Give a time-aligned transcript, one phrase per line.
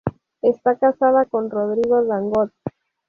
[0.41, 2.51] Esta casada con Rodrigo Dangond.